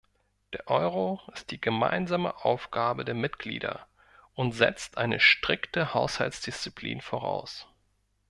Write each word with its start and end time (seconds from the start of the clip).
Der 0.53 0.65
Euro 0.67 1.21
ist 1.35 1.51
die 1.51 1.61
gemeinsame 1.61 2.43
Aufgabe 2.43 3.05
der 3.05 3.13
Mitglieder 3.13 3.85
und 4.33 4.51
setzt 4.51 4.97
eine 4.97 5.19
strikte 5.19 5.93
Haushaltsdisziplin 5.93 7.01
voraus. 7.01 7.67